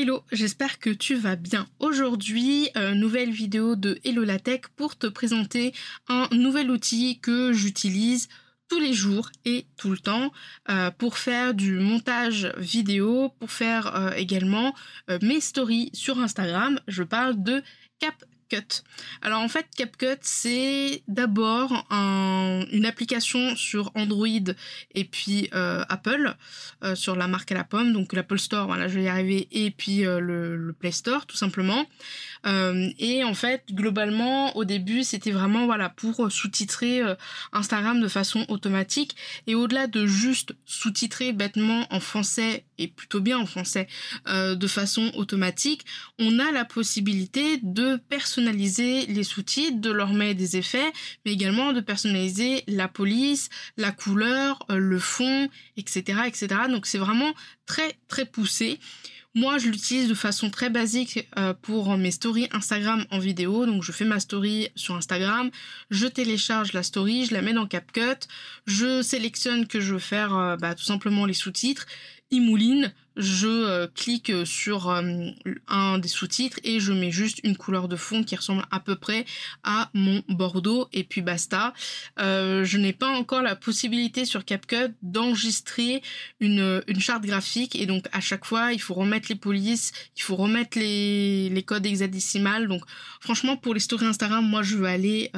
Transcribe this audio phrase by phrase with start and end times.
[0.00, 1.66] Hello, j'espère que tu vas bien.
[1.80, 4.38] Aujourd'hui, euh, nouvelle vidéo de Hello la
[4.76, 5.74] pour te présenter
[6.06, 8.28] un nouvel outil que j'utilise
[8.68, 10.30] tous les jours et tout le temps
[10.70, 14.72] euh, pour faire du montage vidéo, pour faire euh, également
[15.20, 16.78] mes stories sur Instagram.
[16.86, 17.60] Je parle de
[17.98, 18.24] Cap
[19.22, 24.26] alors en fait, CapCut, c'est d'abord une application sur Android
[24.94, 26.34] et puis euh, Apple,
[26.82, 29.48] euh, sur la marque à la pomme, donc l'Apple Store, voilà, je vais y arriver,
[29.50, 31.86] et puis euh, le, Play Store, tout simplement.
[32.46, 37.02] et en fait, globalement, au début, c'était vraiment voilà pour sous-titrer
[37.52, 39.16] Instagram de façon automatique.
[39.46, 43.88] Et au-delà de juste sous-titrer bêtement en français et plutôt bien en français
[44.26, 45.84] de façon automatique,
[46.18, 50.92] on a la possibilité de personnaliser personnaliser les sous-titres, de leur mettre des effets,
[51.24, 56.46] mais également de personnaliser la police, la couleur, euh, le fond, etc., etc.
[56.70, 57.32] Donc c'est vraiment
[57.66, 58.78] très très poussé.
[59.34, 63.66] Moi, je l'utilise de façon très basique euh, pour mes stories Instagram en vidéo.
[63.66, 65.50] Donc, je fais ma story sur Instagram,
[65.90, 68.26] je télécharge la story, je la mets dans CapCut,
[68.66, 71.86] je sélectionne que je veux faire euh, bah, tout simplement les sous-titres,
[72.30, 75.30] il mouline, je euh, clique sur euh,
[75.66, 78.96] un des sous-titres et je mets juste une couleur de fond qui ressemble à peu
[78.96, 79.26] près
[79.64, 81.74] à mon bordeaux et puis basta.
[82.20, 86.02] Euh, je n'ai pas encore la possibilité sur CapCut d'enregistrer
[86.40, 90.22] une, une charte graphique et donc à chaque fois il faut remettre les polices, il
[90.22, 92.68] faut remettre les, les codes hexadécimales.
[92.68, 92.82] Donc
[93.20, 95.32] franchement pour les stories Instagram, moi je veux aller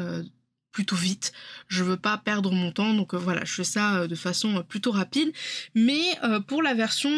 [0.72, 1.32] plutôt vite.
[1.69, 4.58] Je veux pas perdre mon temps, donc euh, voilà, je fais ça euh, de façon
[4.58, 5.32] euh, plutôt rapide.
[5.75, 6.00] Mais
[6.47, 7.10] pour la version,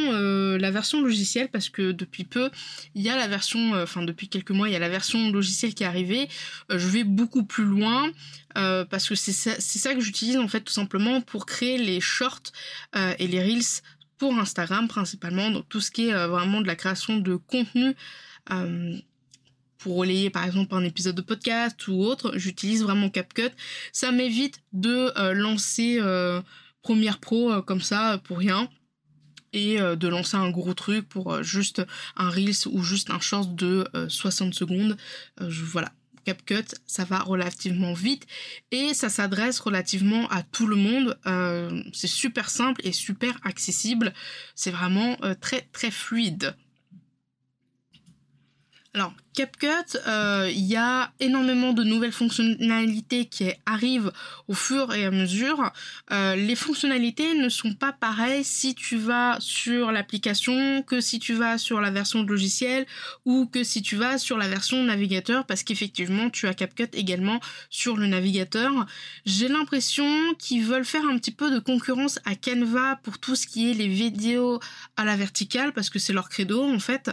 [1.02, 2.50] logicielle, parce que depuis peu,
[2.94, 5.74] il y a la version, enfin depuis quelques mois, il y a la version logicielle
[5.74, 6.28] qui est arrivée.
[6.70, 8.10] je vais beaucoup plus loin.
[8.54, 12.52] parce que c'est ça, ça, que j'utilise en fait tout simplement pour créer les shorts
[13.18, 13.82] et les reels
[14.18, 17.94] pour Instagram principalement, donc tout ce qui est vraiment de la création de contenu
[19.82, 23.50] pour relayer par exemple un épisode de podcast ou autre, j'utilise vraiment CapCut.
[23.92, 26.40] Ça m'évite de euh, lancer euh,
[26.82, 28.68] Premiere Pro euh, comme ça pour rien
[29.54, 31.82] et de lancer un gros truc pour juste
[32.16, 34.96] un Reels ou juste un short de 60 secondes.
[35.38, 35.92] voilà,
[36.24, 38.26] CapCut, ça va relativement vite
[38.70, 41.18] et ça s'adresse relativement à tout le monde.
[41.92, 44.14] c'est super simple et super accessible.
[44.54, 46.56] C'est vraiment très très fluide.
[48.94, 54.12] Alors, CapCut, euh, il y a énormément de nouvelles fonctionnalités qui arrivent
[54.48, 55.72] au fur et à mesure.
[56.10, 61.34] Euh, les fonctionnalités ne sont pas pareilles si tu vas sur l'application que si tu
[61.34, 62.86] vas sur la version logicielle
[63.24, 67.40] ou que si tu vas sur la version navigateur parce qu'effectivement tu as CapCut également
[67.70, 68.86] sur le navigateur.
[69.24, 73.46] J'ai l'impression qu'ils veulent faire un petit peu de concurrence à Canva pour tout ce
[73.46, 74.60] qui est les vidéos
[74.96, 77.10] à la verticale parce que c'est leur credo en fait.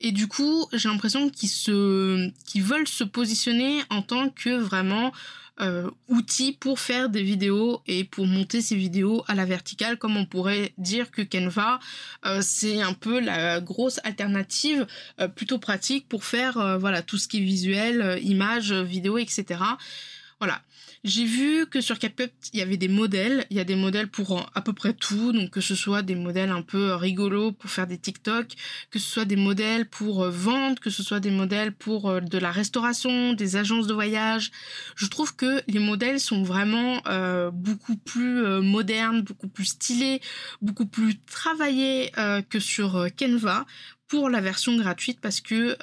[0.00, 5.12] Et du coup, j'ai l'impression qu'ils qui veulent se positionner en tant que vraiment
[5.60, 10.16] euh, outil pour faire des vidéos et pour monter ces vidéos à la verticale, comme
[10.16, 11.80] on pourrait dire que Canva,
[12.24, 14.86] euh, c'est un peu la grosse alternative
[15.20, 19.60] euh, plutôt pratique pour faire voilà tout ce qui est visuel, images, vidéo, etc.
[20.40, 20.62] Voilà.
[21.04, 23.46] J'ai vu que sur CapCut, il y avait des modèles.
[23.50, 25.32] Il y a des modèles pour euh, à peu près tout.
[25.32, 28.46] Donc, que ce soit des modèles un peu euh, rigolos pour faire des TikTok,
[28.90, 32.38] que ce soit des modèles pour euh, vendre, que ce soit des modèles pour de
[32.38, 34.50] la restauration, des agences de voyage.
[34.96, 37.02] Je trouve que les modèles sont vraiment
[37.52, 40.20] beaucoup plus modernes, beaucoup plus stylés,
[40.62, 42.12] beaucoup plus travaillés
[42.48, 43.66] que sur Canva
[44.08, 45.76] pour la version gratuite parce que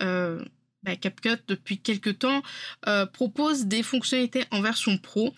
[0.83, 2.41] bah, CapCut depuis quelques temps
[2.87, 5.33] euh, propose des fonctionnalités en version pro.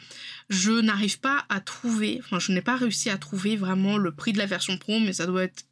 [0.50, 4.34] Je n'arrive pas à trouver, enfin je n'ai pas réussi à trouver vraiment le prix
[4.34, 5.64] de la version pro, mais ça doit être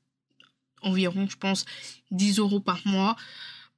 [0.82, 1.66] environ, je pense,
[2.12, 3.16] 10 euros par mois.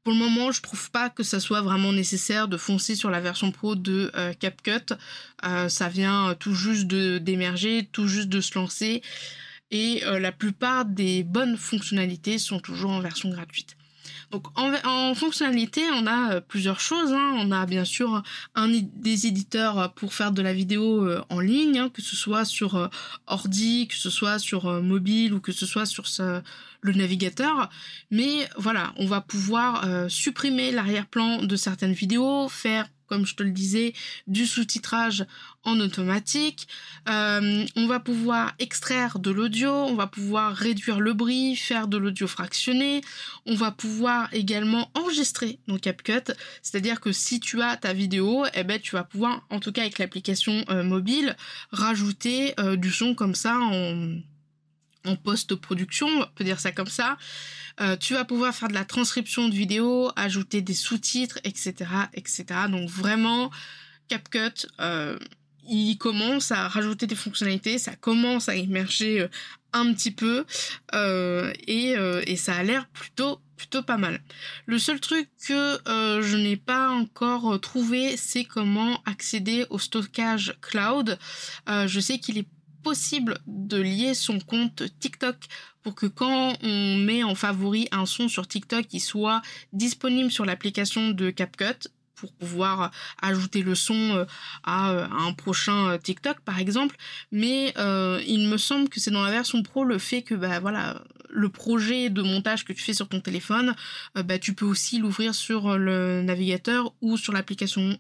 [0.04, 3.20] Pour le moment, je trouve pas que ça soit vraiment nécessaire de foncer sur la
[3.20, 4.94] version pro de euh, CapCut.
[5.44, 9.02] Euh, ça vient tout juste d'émerger, tout juste de se lancer.
[9.72, 13.78] Et la plupart des bonnes fonctionnalités sont toujours en version gratuite.
[14.32, 17.12] Donc en, fonctionnalité, on a plusieurs choses.
[17.14, 17.34] Hein.
[17.38, 18.24] On a bien sûr
[18.96, 22.90] des éditeurs pour faire de la vidéo en ligne, hein, que ce soit sur
[23.28, 26.06] ordi, que ce soit sur mobile ou que ce soit sur
[26.82, 27.70] le navigateur.
[28.12, 33.52] Mais voilà, on va pouvoir supprimer l'arrière-plan de certaines vidéos, faire comme je te le
[33.52, 33.94] disais,
[34.28, 35.26] du sous-titrage
[35.64, 36.68] en automatique.
[37.10, 41.98] Euh, on va pouvoir extraire de l'audio, on va pouvoir réduire le bruit, faire de
[41.98, 43.02] l'audio fractionné.
[43.46, 48.64] On va pouvoir également enregistrer dans CapCut, c'est-à-dire que si tu as ta vidéo, eh
[48.64, 51.36] ben tu vas pouvoir, en tout cas avec l'application euh, mobile,
[51.72, 54.20] rajouter euh, du son comme ça en
[55.06, 57.18] en post-production, on peut dire ça comme ça.
[57.82, 61.74] Euh, tu vas pouvoir faire de la transcription de vidéo, ajouter des sous-titres, etc.,
[62.14, 62.46] etc.
[62.70, 63.52] Donc vraiment,
[64.10, 65.18] CapCut, euh,
[65.68, 69.28] il commence à rajouter des fonctionnalités, ça commence à émerger euh,
[69.72, 70.46] un petit peu
[71.68, 71.92] et,
[72.26, 74.20] et, ça a l'air plutôt plutôt pas mal.
[74.66, 81.20] Le seul truc que je n'ai pas encore trouvé, c'est comment accéder au stockage cloud.
[81.68, 82.48] je sais qu'il est
[82.84, 85.36] possible de lier son compte TikTok
[85.82, 89.42] pour que quand on met en favori un son sur TikTok, il soit
[89.74, 91.90] disponible sur l'application de CapCut
[92.20, 92.92] pour pouvoir
[93.22, 94.26] ajouter le son euh,
[94.64, 96.96] à, un prochain euh, TikTok par exemple.
[97.32, 100.60] Mais euh, il me semble que c'est dans la version pro le fait que bah
[100.60, 103.76] voilà le projet de montage que tu fais sur ton téléphone
[104.16, 107.98] bah tu peux aussi l'ouvrir sur le navigateur ou sur l'application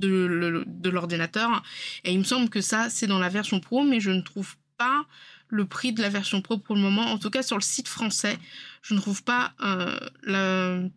[0.00, 1.62] de, l'ordinateur.
[2.04, 4.56] Et il me semble que ça, c'est dans la version pro, mais je ne trouve
[4.76, 5.06] pas
[5.48, 7.02] le prix de la version pro pour le moment.
[7.02, 8.38] En tout cas, sur le site français,
[8.82, 10.88] je ne trouve pas euh,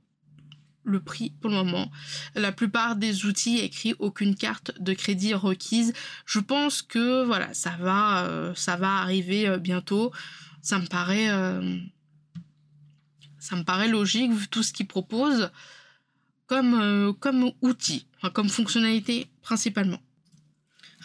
[0.84, 1.92] le prix pour le moment.
[2.36, 5.94] La plupart des outils écrit aucune carte de crédit requise.
[6.26, 10.12] Je pense que voilà, ça va, euh, ça va arriver euh, bientôt.
[10.62, 11.28] Ça me paraît,
[13.38, 15.52] ça me paraît logique vu tout ce qu'ils proposent
[16.54, 20.00] comme, euh, comme outil, comme fonctionnalité principalement.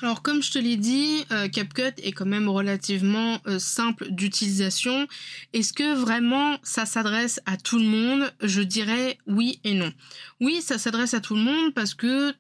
[0.03, 5.09] Alors comme je te l'ai dit, euh, CapCut est quand même relativement euh, simple d'utilisation.
[5.55, 8.31] Est-ce que vraiment ça s'adresse à tout le monde?
[8.43, 9.91] Je dirais oui et non.
[10.39, 12.35] Oui, ça s'adresse à tout le monde parce que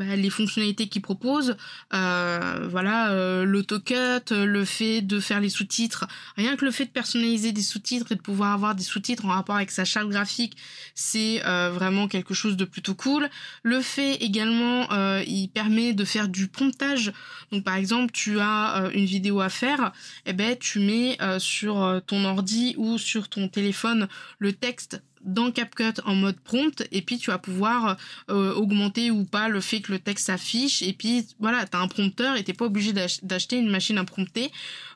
[0.00, 1.58] bah, les fonctionnalités qu'ils proposent,
[1.92, 6.08] euh, voilà, euh, l'autocut, le fait de faire les sous-titres,
[6.38, 9.28] rien que le fait de personnaliser des sous-titres et de pouvoir avoir des sous-titres en
[9.28, 10.56] rapport avec sa charte graphique,
[10.94, 13.28] c'est euh, vraiment quelque chose de plutôt cool.
[13.62, 17.12] Le fait également, euh, il permet de faire du promptage.
[17.52, 19.92] Donc par exemple, tu as une vidéo à faire,
[20.24, 24.08] et eh ben tu mets sur ton ordi ou sur ton téléphone
[24.38, 27.96] le texte dans CapCut en mode prompt et puis tu vas pouvoir
[28.30, 31.80] euh, augmenter ou pas le fait que le texte s'affiche et puis voilà tu as
[31.80, 34.50] un prompteur et t'es pas obligé d'acheter une machine à prompter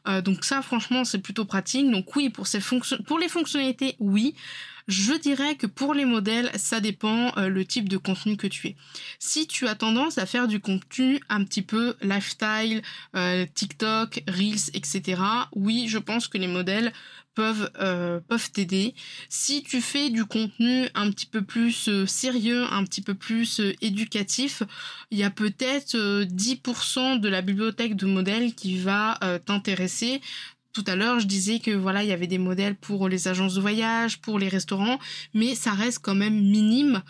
[0.09, 1.91] euh, donc ça franchement c'est plutôt pratique.
[1.91, 4.35] Donc oui pour ces fonctions pour les fonctionnalités oui
[4.89, 8.69] je dirais que pour les modèles, ça dépend euh, le type de contenu que tu
[8.69, 8.77] es.
[9.19, 12.83] Si tu as tendance à faire du contenu un petit peu lifestyle,
[13.55, 15.21] TikTok, Reels, etc.,
[15.55, 16.93] oui, je pense que les modèles
[17.35, 18.95] peuvent euh, peuvent t'aider.
[19.29, 23.61] Si tu fais du contenu un petit peu plus euh, sérieux, un petit peu plus
[23.61, 24.63] euh, éducatif,
[25.11, 30.21] il y a peut-être 10% de la bibliothèque de modèles qui va t'intéresser.
[30.75, 33.55] Tout à l'heure, je disais que voilà, il y avait des modèles pour les agences
[33.55, 34.99] de voyage, pour les restaurants,
[35.33, 37.01] mais ça reste quand même minime.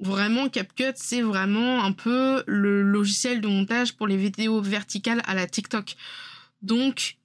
[0.00, 5.34] vraiment, CapCut, c'est vraiment un peu le logiciel de montage pour les vidéos verticales à
[5.34, 5.94] la TikTok.
[6.62, 7.18] Donc,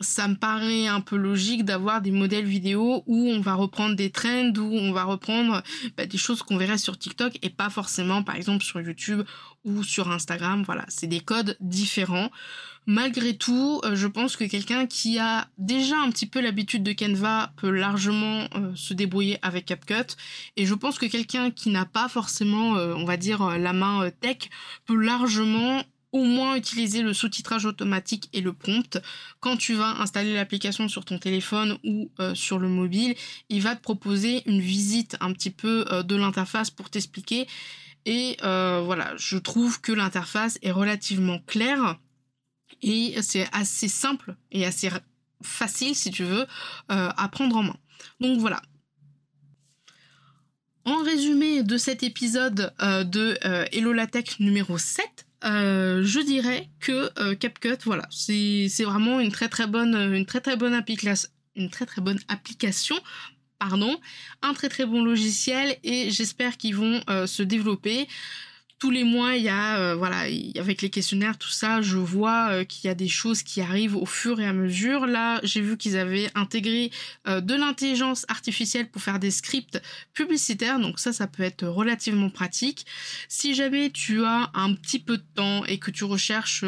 [0.00, 4.10] ça me paraît un peu logique d'avoir des modèles vidéo où on va reprendre des
[4.10, 5.62] trends, où on va reprendre
[5.96, 9.22] bah, des choses qu'on verrait sur TikTok et pas forcément par exemple sur YouTube
[9.64, 10.62] ou sur Instagram.
[10.64, 12.30] Voilà, c'est des codes différents.
[12.88, 16.92] Malgré tout, euh, je pense que quelqu'un qui a déjà un petit peu l'habitude de
[16.92, 20.14] Canva peut largement euh, se débrouiller avec CapCut.
[20.56, 24.08] Et je pense que quelqu'un qui n'a pas forcément, euh, on va dire, la main
[24.20, 24.50] tech
[24.86, 25.82] peut largement
[26.16, 28.98] au moins utiliser le sous-titrage automatique et le prompt.
[29.40, 33.14] Quand tu vas installer l'application sur ton téléphone ou euh, sur le mobile,
[33.50, 37.46] il va te proposer une visite un petit peu euh, de l'interface pour t'expliquer.
[38.06, 41.98] Et euh, voilà, je trouve que l'interface est relativement claire
[42.80, 44.88] et c'est assez simple et assez
[45.42, 46.46] facile, si tu veux,
[46.88, 47.76] à prendre en main.
[48.20, 48.62] Donc voilà,
[50.84, 53.38] en résumé de cet épisode de
[53.72, 53.94] Hello
[54.40, 59.94] numéro 7, euh, je dirais que euh, CapCut, voilà, c'est vraiment une très très bonne,
[59.94, 62.96] une très très bonne application, une très très bonne application,
[63.58, 63.96] pardon,
[64.42, 68.08] un très très bon logiciel et j'espère qu'ils vont euh, se développer.
[68.78, 70.24] Tous les mois, il y a, euh, voilà,
[70.58, 73.96] avec les questionnaires, tout ça, je vois euh, qu'il y a des choses qui arrivent
[73.96, 75.06] au fur et à mesure.
[75.06, 76.90] Là, j'ai vu qu'ils avaient intégré
[77.26, 79.80] euh, de l'intelligence artificielle pour faire des scripts
[80.12, 82.84] publicitaires, donc ça, ça peut être relativement pratique.
[83.28, 86.64] Si jamais tu as un petit peu de temps et que tu recherches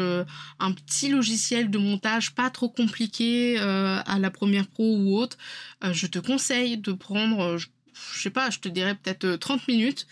[0.59, 5.37] un petit logiciel de montage pas trop compliqué à la première pro ou autre,
[5.91, 7.67] je te conseille de prendre, je
[8.21, 10.07] sais pas, je te dirais peut-être 30 minutes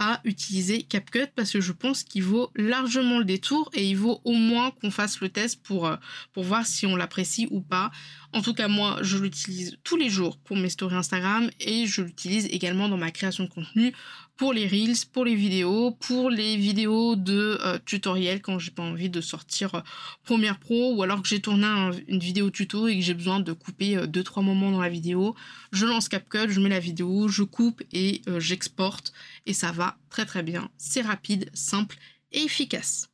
[0.00, 4.20] à utiliser CapCut parce que je pense qu'il vaut largement le détour et il vaut
[4.24, 5.96] au moins qu'on fasse le test pour, euh,
[6.32, 7.90] pour voir si on l'apprécie ou pas.
[8.32, 12.02] En tout cas, moi, je l'utilise tous les jours pour mes stories Instagram et je
[12.02, 13.92] l'utilise également dans ma création de contenu
[14.36, 18.84] pour les reels, pour les vidéos, pour les vidéos de euh, tutoriel quand j'ai pas
[18.84, 19.80] envie de sortir euh,
[20.22, 21.66] Premiere Pro ou alors que j'ai tourné
[22.06, 25.34] une vidéo tuto et que j'ai besoin de couper 2-3 moments dans la vidéo.
[25.72, 29.12] Je lance CapCut, je mets la vidéo, je coupe et j'exporte
[29.46, 30.70] et ça va très très bien.
[30.78, 31.96] C'est rapide, simple
[32.32, 33.09] et efficace.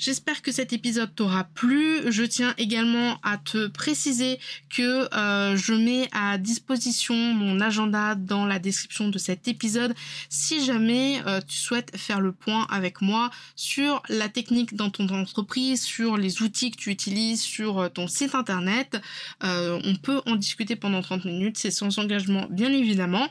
[0.00, 2.10] J'espère que cet épisode t'aura plu.
[2.10, 4.40] Je tiens également à te préciser
[4.70, 9.94] que euh, je mets à disposition mon agenda dans la description de cet épisode
[10.30, 15.06] si jamais euh, tu souhaites faire le point avec moi sur la technique dans ton
[15.10, 18.96] entreprise, sur les outils que tu utilises, sur euh, ton site internet.
[19.42, 23.28] on peut en discuter pendant 30 minutes, c'est sans engagement bien évidemment.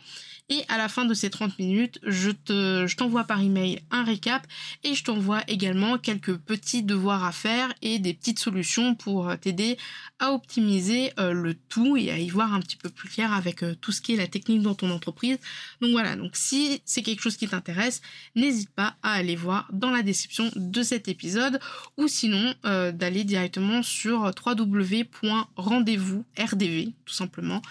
[0.51, 4.03] Et à la fin de ces 30 minutes, je te, je t'envoie par email un
[4.03, 4.47] récap
[4.83, 9.35] et je t'envoie également quelques petits devoirs à faire et des petites solutions pour euh,
[9.35, 9.77] t'aider
[10.17, 13.61] à optimiser euh, le tout et à y voir un petit peu plus clair avec
[13.61, 15.37] euh, tout ce qui est la technique dans ton entreprise.
[15.81, 18.01] Donc voilà, donc si c'est quelque chose qui t'intéresse,
[18.35, 21.59] n'hésite pas à aller voir dans la description de cet épisode
[21.97, 27.61] ou sinon d'aller directement sur www.rendez-vous rdv tout simplement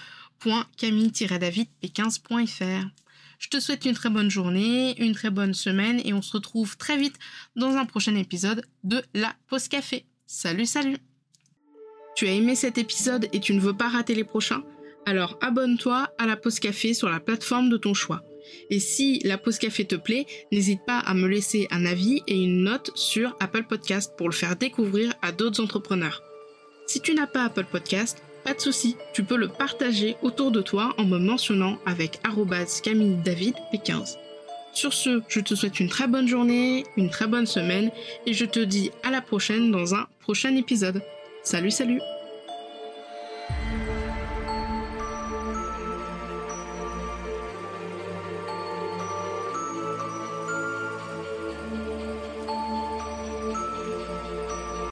[0.44, 2.86] www.camille-david-p15.fr.
[3.38, 6.76] Je te souhaite une très bonne journée, une très bonne semaine et on se retrouve
[6.76, 7.14] très vite
[7.54, 10.04] dans un prochain épisode de La Pause Café.
[10.26, 10.96] Salut, salut
[12.16, 14.64] Tu as aimé cet épisode et tu ne veux pas rater les prochains?
[15.06, 18.24] Alors abonne-toi à La Pause Café sur la plateforme de ton choix.
[18.70, 22.42] Et si La Pause Café te plaît, n'hésite pas à me laisser un avis et
[22.42, 26.22] une note sur Apple Podcast pour le faire découvrir à d'autres entrepreneurs.
[26.86, 30.60] Si tu n'as pas Apple Podcast, pas de souci, tu peux le partager autour de
[30.62, 32.20] toi en me mentionnant avec
[32.82, 34.16] Camille David P15.
[34.72, 37.90] Sur ce, je te souhaite une très bonne journée, une très bonne semaine
[38.26, 41.02] et je te dis à la prochaine dans un prochain épisode.
[41.42, 42.00] Salut salut